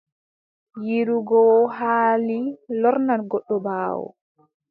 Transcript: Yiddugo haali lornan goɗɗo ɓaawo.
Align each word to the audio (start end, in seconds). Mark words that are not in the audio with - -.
Yiddugo 0.87 1.41
haali 1.77 2.37
lornan 2.81 3.21
goɗɗo 3.29 3.55
ɓaawo. 3.65 4.07